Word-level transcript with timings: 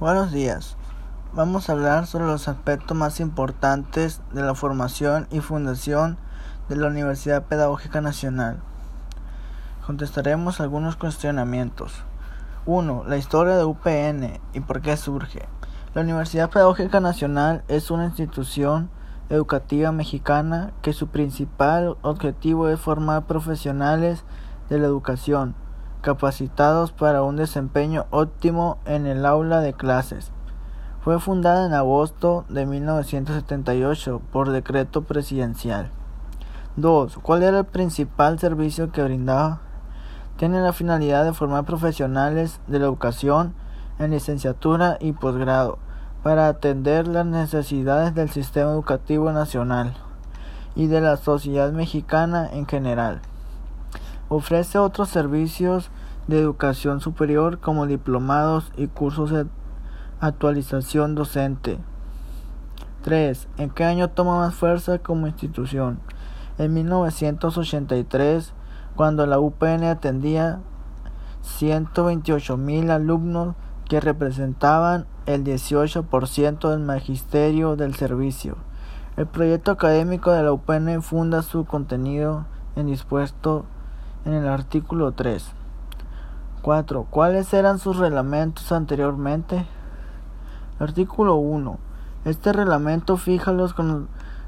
Buenos 0.00 0.32
días. 0.32 0.78
Vamos 1.34 1.68
a 1.68 1.72
hablar 1.72 2.06
sobre 2.06 2.24
los 2.24 2.48
aspectos 2.48 2.96
más 2.96 3.20
importantes 3.20 4.22
de 4.32 4.40
la 4.40 4.54
formación 4.54 5.26
y 5.30 5.40
fundación 5.40 6.16
de 6.70 6.76
la 6.76 6.86
Universidad 6.86 7.44
Pedagógica 7.44 8.00
Nacional. 8.00 8.62
Contestaremos 9.86 10.58
algunos 10.58 10.96
cuestionamientos. 10.96 12.02
1. 12.64 13.04
La 13.08 13.18
historia 13.18 13.58
de 13.58 13.64
UPN 13.64 14.40
y 14.54 14.60
por 14.60 14.80
qué 14.80 14.96
surge. 14.96 15.46
La 15.92 16.00
Universidad 16.00 16.48
Pedagógica 16.48 17.00
Nacional 17.00 17.62
es 17.68 17.90
una 17.90 18.06
institución 18.06 18.88
educativa 19.28 19.92
mexicana 19.92 20.72
que 20.80 20.94
su 20.94 21.08
principal 21.08 21.98
objetivo 22.00 22.70
es 22.70 22.80
formar 22.80 23.26
profesionales 23.26 24.24
de 24.70 24.78
la 24.78 24.86
educación 24.86 25.54
capacitados 26.00 26.92
para 26.92 27.22
un 27.22 27.36
desempeño 27.36 28.06
óptimo 28.10 28.78
en 28.84 29.06
el 29.06 29.24
aula 29.26 29.60
de 29.60 29.72
clases. 29.72 30.32
Fue 31.02 31.18
fundada 31.18 31.66
en 31.66 31.72
agosto 31.72 32.44
de 32.48 32.66
1978 32.66 34.20
por 34.32 34.50
decreto 34.50 35.02
presidencial. 35.02 35.90
2. 36.76 37.18
¿Cuál 37.22 37.42
era 37.42 37.60
el 37.60 37.64
principal 37.64 38.38
servicio 38.38 38.92
que 38.92 39.02
brindaba? 39.02 39.60
Tiene 40.36 40.60
la 40.60 40.72
finalidad 40.72 41.24
de 41.24 41.34
formar 41.34 41.64
profesionales 41.64 42.60
de 42.66 42.78
la 42.78 42.86
educación 42.86 43.54
en 43.98 44.10
licenciatura 44.10 44.96
y 45.00 45.12
posgrado 45.12 45.78
para 46.22 46.48
atender 46.48 47.08
las 47.08 47.26
necesidades 47.26 48.14
del 48.14 48.30
sistema 48.30 48.70
educativo 48.70 49.32
nacional 49.32 49.94
y 50.74 50.86
de 50.86 51.00
la 51.00 51.16
sociedad 51.16 51.72
mexicana 51.72 52.48
en 52.52 52.66
general. 52.66 53.20
Ofrece 54.32 54.78
otros 54.78 55.08
servicios 55.08 55.90
de 56.28 56.38
educación 56.38 57.00
superior 57.00 57.58
como 57.58 57.88
diplomados 57.88 58.70
y 58.76 58.86
cursos 58.86 59.32
de 59.32 59.46
actualización 60.20 61.16
docente. 61.16 61.80
3. 63.02 63.48
¿En 63.56 63.70
qué 63.70 63.82
año 63.82 64.10
toma 64.10 64.38
más 64.38 64.54
fuerza 64.54 65.00
como 65.00 65.26
institución? 65.26 65.98
En 66.58 66.72
1983, 66.74 68.52
cuando 68.94 69.26
la 69.26 69.40
UPN 69.40 69.82
atendía 69.82 70.60
128 71.42 72.56
mil 72.56 72.92
alumnos 72.92 73.56
que 73.88 73.98
representaban 73.98 75.06
el 75.26 75.42
18% 75.42 76.70
del 76.70 76.78
magisterio 76.78 77.74
del 77.74 77.96
servicio. 77.96 78.58
El 79.16 79.26
proyecto 79.26 79.72
académico 79.72 80.30
de 80.30 80.44
la 80.44 80.52
UPN 80.52 81.02
funda 81.02 81.42
su 81.42 81.64
contenido 81.64 82.46
en 82.76 82.86
dispuesto 82.86 83.64
en 84.24 84.34
el 84.34 84.48
artículo 84.48 85.12
3. 85.12 85.52
4. 86.62 87.06
¿Cuáles 87.10 87.52
eran 87.54 87.78
sus 87.78 87.96
reglamentos 87.96 88.70
anteriormente? 88.72 89.66
Artículo 90.78 91.36
1. 91.36 91.78
Este 92.24 92.52
reglamento 92.52 93.16
fija 93.16 93.52
las 93.52 93.74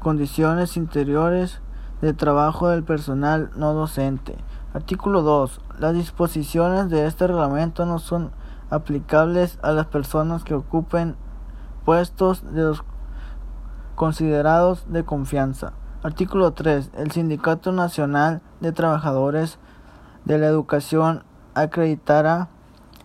condiciones 0.00 0.76
interiores 0.76 1.60
de 2.02 2.12
trabajo 2.12 2.68
del 2.68 2.84
personal 2.84 3.50
no 3.56 3.72
docente. 3.72 4.36
Artículo 4.74 5.22
2. 5.22 5.60
Las 5.78 5.94
disposiciones 5.94 6.90
de 6.90 7.06
este 7.06 7.26
reglamento 7.26 7.86
no 7.86 7.98
son 7.98 8.32
aplicables 8.70 9.58
a 9.62 9.72
las 9.72 9.86
personas 9.86 10.44
que 10.44 10.54
ocupen 10.54 11.16
puestos 11.84 12.52
de 12.52 12.62
los 12.62 12.84
considerados 13.94 14.84
de 14.92 15.04
confianza. 15.04 15.72
Artículo 16.04 16.52
3. 16.52 16.90
El 16.98 17.12
Sindicato 17.12 17.72
Nacional 17.72 18.42
de 18.60 18.72
Trabajadores 18.72 19.58
de 20.26 20.36
la 20.36 20.48
Educación 20.48 21.24
acreditará 21.54 22.50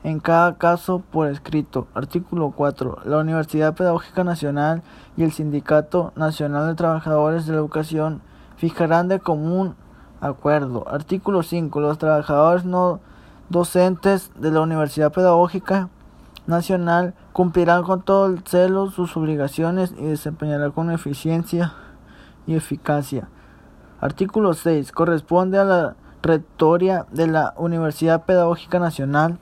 en 0.03 0.19
cada 0.19 0.57
caso 0.57 1.01
por 1.09 1.29
escrito. 1.29 1.87
Artículo 1.93 2.51
4. 2.51 3.03
La 3.05 3.19
Universidad 3.19 3.73
Pedagógica 3.73 4.25
Nacional 4.25 4.83
y 5.15 5.23
el 5.23 5.31
Sindicato 5.31 6.11
Nacional 6.17 6.67
de 6.67 6.75
Trabajadores 6.75 7.45
de 7.45 7.53
la 7.53 7.59
Educación 7.59 8.21
fijarán 8.57 9.07
de 9.07 9.21
común 9.21 9.75
acuerdo. 10.19 10.85
Artículo 10.89 11.41
5. 11.41 11.79
Los 11.79 11.99
trabajadores 11.99 12.65
no 12.65 12.99
docentes 13.47 14.29
de 14.35 14.51
la 14.51 14.59
Universidad 14.59 15.13
Pedagógica 15.13 15.87
Nacional 16.47 17.13
cumplirán 17.31 17.83
con 17.83 18.01
todo 18.01 18.25
el 18.25 18.43
celo 18.43 18.91
sus 18.91 19.15
obligaciones 19.15 19.93
y 19.97 20.03
desempeñarán 20.03 20.71
con 20.71 20.91
eficiencia 20.91 21.75
y 22.49 22.55
eficacia. 22.55 23.29
Artículo 24.01 24.53
6. 24.53 24.91
Corresponde 24.91 25.59
a 25.59 25.63
la 25.63 25.95
rectoria 26.23 27.05
de 27.11 27.27
la 27.27 27.53
Universidad 27.57 28.25
Pedagógica 28.25 28.79
Nacional 28.79 29.37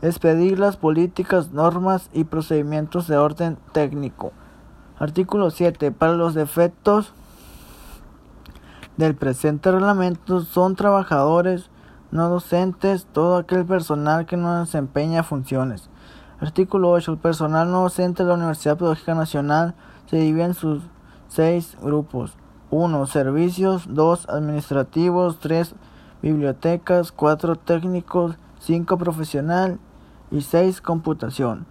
expedir 0.00 0.58
las 0.58 0.78
políticas, 0.78 1.52
normas 1.52 2.08
y 2.14 2.24
procedimientos 2.24 3.06
de 3.08 3.18
orden 3.18 3.58
técnico. 3.72 4.32
Artículo 4.98 5.50
7. 5.50 5.92
Para 5.92 6.14
los 6.14 6.32
defectos 6.32 7.12
del 8.96 9.14
presente 9.14 9.70
reglamento 9.70 10.40
son 10.40 10.76
trabajadores 10.76 11.68
no 12.10 12.30
docentes 12.30 13.06
todo 13.12 13.36
aquel 13.36 13.66
personal 13.66 14.24
que 14.24 14.38
no 14.38 14.60
desempeña 14.60 15.22
funciones. 15.22 15.90
Artículo 16.40 16.90
8. 16.90 17.12
El 17.12 17.18
personal 17.18 17.70
no 17.70 17.82
docente 17.82 18.22
de 18.22 18.30
la 18.30 18.36
Universidad 18.36 18.78
Pedagógica 18.78 19.14
Nacional 19.14 19.74
se 20.06 20.16
divide 20.16 20.44
en 20.44 20.54
sus 20.54 20.82
seis 21.30 21.76
grupos. 21.80 22.36
1. 22.70 23.06
Servicios. 23.06 23.84
2. 23.88 24.28
Administrativos. 24.28 25.38
3. 25.40 25.74
Bibliotecas. 26.22 27.12
4. 27.12 27.56
Técnicos. 27.56 28.36
5. 28.60 28.98
Profesional. 28.98 29.78
Y 30.30 30.42
6. 30.42 30.80
Computación. 30.80 31.66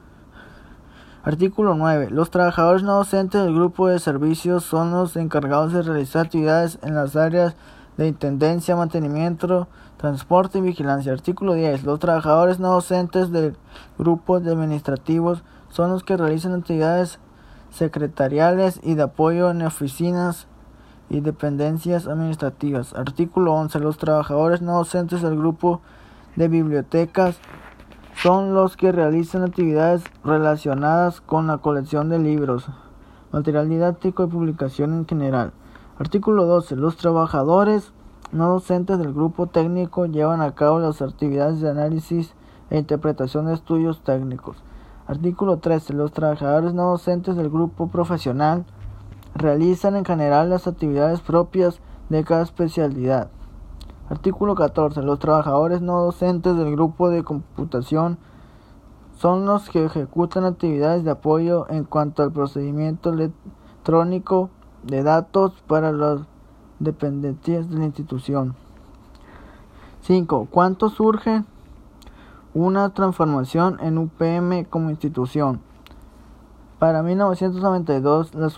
Artículo 1.24 1.75
9. 1.75 2.09
Los 2.12 2.31
trabajadores 2.31 2.84
no 2.84 2.96
docentes 2.96 3.42
del 3.44 3.53
grupo 3.53 3.88
de 3.88 4.00
servicios 4.00 4.64
son 4.64 4.92
los 4.92 5.16
encargados 5.16 5.74
de 5.74 5.81
realizar 5.84 6.25
actividades 6.25 6.80
en 6.81 6.96
las 6.96 7.16
áreas 7.16 7.56
de 7.98 8.08
intendencia, 8.08 8.78
mantenimiento, 8.78 9.68
transporte 9.98 10.59
y 10.59 10.62
vigilancia. 10.62 11.12
Artículo 11.12 11.53
10. 11.53 11.84
Los 11.84 12.00
trabajadores 12.00 12.59
no 12.59 12.72
docentes 12.72 13.31
del 13.31 13.58
grupo 13.98 14.40
de 14.40 14.52
administrativos 14.52 15.44
son 15.69 15.92
los 15.92 16.03
que 16.03 16.16
realizan 16.16 16.53
actividades 16.53 17.19
secretariales 17.72 18.80
y 18.84 18.96
de 18.96 19.03
apoyo 19.03 19.52
en 19.52 19.62
oficinas 19.62 20.47
y 21.09 21.22
dependencias 21.22 22.07
administrativas. 22.07 22.94
Artículo 22.94 23.53
11. 23.53 23.80
Los 23.80 23.97
trabajadores 23.97 24.62
no 24.62 24.78
docentes 24.78 25.22
del 25.22 25.38
grupo 25.38 25.81
de 26.35 26.47
bibliotecas 26.47 27.40
son 28.22 28.53
los 28.53 28.78
que 28.78 28.91
realizan 28.91 29.44
actividades 29.44 30.03
relacionadas 30.24 31.22
con 31.22 31.47
la 31.47 31.57
colección 31.57 32.09
de 32.09 32.19
libros, 32.19 32.68
material 33.31 33.69
didáctico 33.69 34.24
y 34.24 34.28
publicación 34.28 34.94
en 34.94 35.07
general. 35.07 35.53
Artículo 35.97 36.46
12. 36.46 36.75
Los 36.75 36.97
trabajadores 36.97 37.91
no 38.31 38.50
docentes 38.50 39.00
del 39.00 39.13
grupo 39.13 39.47
técnico 39.47 40.06
llevan 40.06 40.41
a 40.41 40.53
cabo 40.53 40.80
las 40.80 41.01
actividades 41.01 41.62
de 41.62 41.69
análisis 41.69 42.34
e 42.69 42.78
interpretación 42.78 43.47
de 43.47 43.53
estudios 43.53 44.03
técnicos. 44.03 44.57
Artículo 45.09 45.58
13. 45.58 45.96
Los 45.96 46.12
trabajadores 46.12 46.75
no 46.75 46.92
docentes 46.92 47.36
del 47.36 47.50
grupo 47.50 47.88
profesional 47.88 48.64
realizan 49.34 49.96
en 49.96 50.06
general 50.06 50.52
las 50.52 50.68
actividades 50.68 51.22
propias 51.22 51.80
de 52.09 52.24
cada 52.24 52.44
especialidad. 52.44 53.31
Artículo 54.08 54.53
14. 54.53 55.02
Los 55.02 55.18
trabajadores 55.18 55.81
no 55.81 56.03
docentes 56.03 56.56
del 56.56 56.74
grupo 56.74 57.09
de 57.09 57.24
computación 57.24 58.19
son 59.18 59.48
los 59.48 59.72
que 59.72 59.84
ejecutan 59.84 60.46
actividades 60.46 61.03
de 61.03 61.09
apoyo 61.09 61.68
en 61.72 61.86
cuanto 61.86 62.22
al 62.22 62.31
procedimiento 62.31 63.12
electrónico 63.12 64.52
de 64.84 65.02
datos 65.02 65.53
para 65.66 65.92
las 65.92 66.19
dependencias 66.78 67.68
de 67.68 67.80
la 67.80 67.86
institución. 67.86 68.53
5. 70.02 70.50
¿Cuánto 70.52 70.90
surge? 70.90 71.44
Una 72.54 72.90
transformación 72.94 73.78
en 73.82 73.98
UPM 73.98 74.66
como 74.66 74.90
institución. 74.90 75.62
Para 76.80 77.04
1992 77.04 78.34
las 78.36 78.57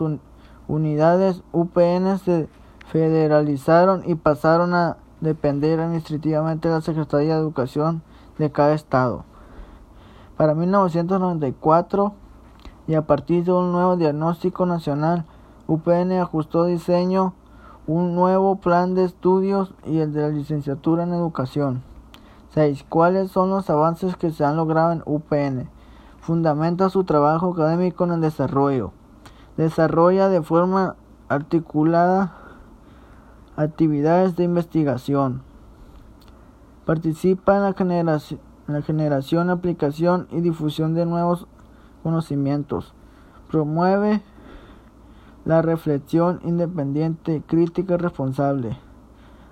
unidades 0.67 1.43
UPN 1.51 2.17
se 2.19 2.47
federalizaron 2.87 4.03
y 4.05 4.15
pasaron 4.15 4.73
a 4.73 4.97
depender 5.19 5.79
administrativamente 5.79 6.67
de 6.67 6.75
la 6.75 6.81
Secretaría 6.81 7.35
de 7.35 7.41
Educación 7.41 8.01
de 8.37 8.51
cada 8.51 8.73
estado. 8.73 9.25
Para 10.37 10.55
1994 10.55 12.13
y 12.87 12.95
a 12.95 13.05
partir 13.05 13.43
de 13.43 13.51
un 13.51 13.71
nuevo 13.71 13.97
diagnóstico 13.97 14.65
nacional, 14.65 15.25
UPN 15.67 16.13
ajustó 16.19 16.65
diseño, 16.65 17.33
un 17.87 18.15
nuevo 18.15 18.55
plan 18.57 18.95
de 18.95 19.05
estudios 19.05 19.73
y 19.85 19.99
el 19.99 20.13
de 20.13 20.21
la 20.21 20.29
licenciatura 20.29 21.03
en 21.03 21.13
educación. 21.13 21.90
6. 22.53 22.85
¿Cuáles 22.89 23.31
son 23.31 23.49
los 23.49 23.69
avances 23.69 24.15
que 24.17 24.31
se 24.31 24.43
han 24.43 24.57
logrado 24.57 24.91
en 24.91 25.03
UPN? 25.05 25.69
Fundamenta 26.19 26.89
su 26.89 27.03
trabajo 27.05 27.53
académico 27.53 28.03
en 28.03 28.11
el 28.11 28.21
desarrollo. 28.21 28.91
Desarrolla 29.57 30.27
de 30.27 30.41
forma 30.41 30.95
articulada 31.29 32.35
actividades 33.55 34.35
de 34.35 34.43
investigación. 34.43 35.43
Participa 36.85 37.55
en 37.55 37.63
la, 37.63 37.73
generación, 37.73 38.39
en 38.67 38.73
la 38.73 38.81
generación, 38.81 39.49
aplicación 39.49 40.27
y 40.31 40.41
difusión 40.41 40.93
de 40.93 41.05
nuevos 41.05 41.47
conocimientos. 42.03 42.93
Promueve 43.49 44.21
la 45.45 45.61
reflexión 45.61 46.39
independiente, 46.43 47.43
crítica 47.47 47.93
y 47.93 47.97
responsable. 47.97 48.77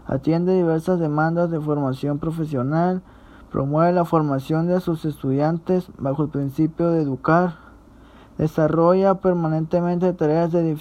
Atiende 0.09 0.56
diversas 0.56 1.00
demandas 1.00 1.51
de 1.51 1.61
formación 1.61 2.17
profesional. 2.17 3.03
Promueve 3.51 3.94
la 3.94 4.06
formación 4.06 4.65
de 4.65 4.79
sus 4.79 5.06
estudiantes 5.06 5.91
bajo 6.00 6.23
el 6.23 6.29
principio 6.29 6.89
de 6.89 7.03
educar. 7.03 7.57
Desarrolla 8.39 9.13
permanentemente 9.15 10.11
tareas 10.13 10.51
de 10.51 10.75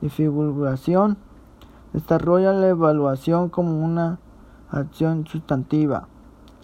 divulgación. 0.00 1.18
Desarrolla 1.92 2.54
la 2.54 2.68
evaluación 2.68 3.50
como 3.50 3.84
una 3.84 4.18
acción 4.70 5.26
sustantiva. 5.26 6.08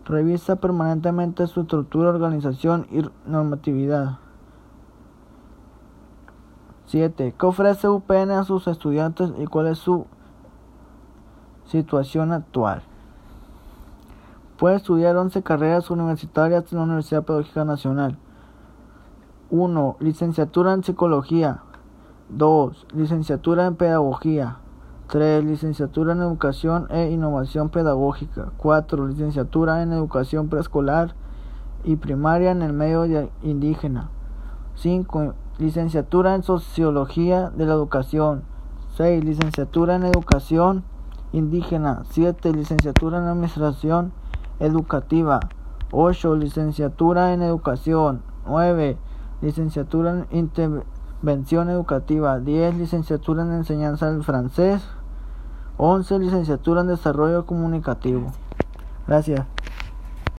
Revisa 0.06 0.56
permanentemente 0.56 1.47
su 1.49 1.62
estructura, 1.62 2.09
organización 2.09 2.87
y 2.91 3.03
normatividad. 3.29 4.21
7. 6.87 7.35
¿Qué 7.38 7.47
ofrece 7.47 7.88
UPN 7.88 8.31
a 8.31 8.44
sus 8.44 8.69
estudiantes 8.69 9.33
y 9.38 9.47
cuál 9.47 9.67
es 9.67 9.79
su 9.79 10.06
situación 11.67 12.33
actual? 12.33 12.83
Puede 14.59 14.77
estudiar 14.77 15.17
11 15.17 15.43
carreras 15.43 15.91
universitarias 15.91 16.73
en 16.73 16.79
la 16.79 16.85
Universidad 16.85 17.25
Pedagógica 17.25 17.65
Nacional. 17.67 18.17
1. 19.51 19.97
Licenciatura 20.01 20.73
en 20.73 20.83
Psicología. 20.83 21.61
2. 22.31 22.87
Licenciatura 22.95 23.67
en 23.67 23.77
Pedagogía. 23.77 24.57
3. 25.09 25.45
Licenciatura 25.45 26.15
en 26.15 26.21
Educación 26.21 26.87
e 26.91 27.11
Innovación 27.11 27.69
Pedagógica. 27.69 28.53
4. 28.57 29.09
Licenciatura 29.09 29.83
en 29.83 29.93
Educación 29.93 30.49
Preescolar 30.49 31.15
y 31.85 31.97
Primaria 31.97 32.51
en 32.51 32.62
el 32.62 32.73
Medio 32.73 33.31
Indígena. 33.43 34.09
5. 34.77 35.35
Licenciatura 35.59 36.35
en 36.35 36.43
Sociología 36.43 37.51
de 37.51 37.67
la 37.67 37.75
Educación. 37.75 38.43
6. 38.97 39.23
Licenciatura 39.23 39.97
en 39.97 40.05
Educación 40.05 40.83
Indígena. 41.32 42.02
7. 42.11 42.52
Licenciatura 42.52 43.19
en 43.19 43.25
Administración 43.25 44.12
Educativa. 44.61 45.40
8. 45.93 46.37
Licenciatura 46.37 47.32
en 47.32 47.43
Educación. 47.43 48.23
9. 48.46 48.96
Licenciatura 49.43 50.11
en 50.11 50.26
Intervención 50.31 51.70
Educativa. 51.70 52.38
10. 52.38 52.76
Licenciatura 52.76 53.43
en 53.43 53.52
Enseñanza 53.52 54.11
del 54.11 54.23
Francés. 54.23 54.82
11. 55.78 56.19
Licenciatura 56.19 56.81
en 56.81 56.88
Desarrollo 56.88 57.46
Comunicativo. 57.46 58.32
Gracias. 59.06 59.46